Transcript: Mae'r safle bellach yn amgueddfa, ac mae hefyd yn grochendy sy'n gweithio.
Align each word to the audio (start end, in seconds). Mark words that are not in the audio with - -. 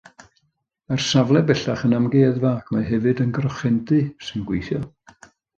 Mae'r 0.93 1.03
safle 1.07 1.43
bellach 1.51 1.83
yn 1.89 1.93
amgueddfa, 1.99 2.53
ac 2.63 2.73
mae 2.77 2.89
hefyd 2.89 3.23
yn 3.27 3.37
grochendy 3.39 4.03
sy'n 4.29 4.49
gweithio. 4.49 4.85